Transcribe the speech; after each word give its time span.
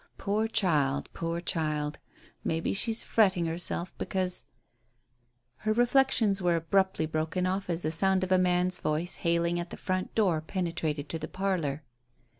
Poor 0.17 0.47
child, 0.47 1.09
poor 1.13 1.39
child. 1.39 1.99
Maybe 2.43 2.73
she's 2.73 3.03
fretting 3.03 3.45
herself 3.45 3.95
because" 3.99 4.45
Her 5.57 5.73
reflections 5.73 6.41
were 6.41 6.55
abruptly 6.55 7.05
broken 7.05 7.45
off 7.45 7.69
as 7.69 7.83
the 7.83 7.91
sound 7.91 8.23
of 8.23 8.31
a 8.31 8.39
man's 8.39 8.79
voice 8.79 9.17
hailing 9.21 9.59
at 9.59 9.69
the 9.69 9.77
front 9.77 10.15
door 10.15 10.41
penetrated 10.41 11.07
to 11.09 11.19
the 11.19 11.27
parlour. 11.27 11.83